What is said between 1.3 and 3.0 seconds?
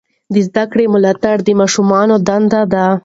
د ماشومانو دنده ده.